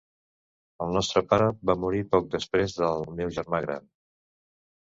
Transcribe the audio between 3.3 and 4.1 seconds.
germà gran.